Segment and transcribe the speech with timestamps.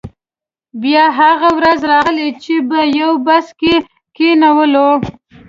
[0.81, 3.85] بیا هغه ورځ راغله چې په یو بس کې یې
[4.15, 4.89] کینولو.